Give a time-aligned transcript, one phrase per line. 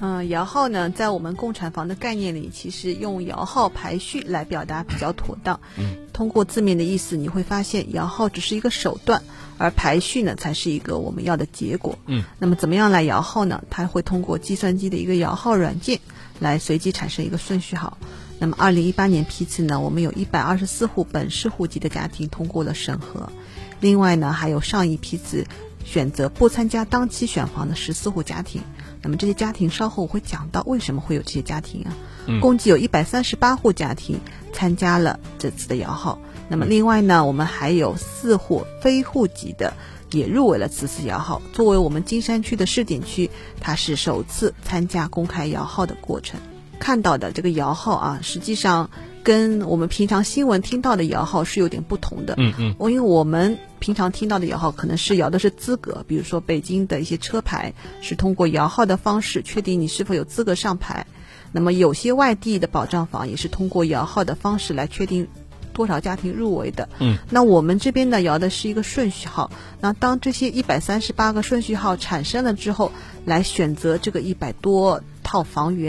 [0.00, 5.58] 嗯，摇号呢，在我们共产房的概念里，其实用摇号排序来表达比较妥当。
[5.76, 9.22] 嗯，通过字面的意思，你会发现摇号只是一个手段，
[9.58, 11.98] 而排序呢，才是一个我们要的结果。
[12.06, 13.64] 嗯，那么怎么样来摇号呢？
[13.70, 15.98] 它会通过计算机的一个摇号软件
[16.38, 17.98] 来随机产生一个顺序号。
[18.38, 23.32] 那么，二零一八年批次呢，我们有一百二十四户本市户籍的家庭通过了审核，
[23.80, 25.44] 另外呢，还有上一批次
[25.90, 28.60] 选择不参加当期选房的十四户家庭。
[29.00, 31.96] 那么这些家庭稍后我会讲到为什么会有这些家庭啊？
[32.42, 34.20] 共计有一百三十八户家庭
[34.52, 36.18] 参加了这次的摇号。
[36.50, 39.72] 那么另外呢，我们还有四户非户籍的
[40.10, 41.40] 也入围了此次摇号。
[41.54, 43.30] 作为我们金山区的试点区，
[43.60, 46.38] 它是首次参加公开摇号的过程。
[46.78, 48.90] 看到的这个摇号啊，实际上
[49.28, 52.32] 跟我们平常新闻听到的摇号是有点不同的。
[52.38, 61.06] 嗯嗯，因为我们平常听到的摇号可能是摇的是资格，比如说北京的一些车牌是通过摇号的方式确定你是否有资格上牌。
[61.52, 65.28] 那么有些外地的保障房也是通过摇号的方式来确定
[65.74, 66.88] 多少家庭入围的。
[66.98, 69.50] 嗯，那我们这边呢摇的是一个顺序号。
[69.82, 72.92] 那当这些一百三十八个顺序号产生了之后，
[73.26, 75.86] 来选择这个一百多套房源。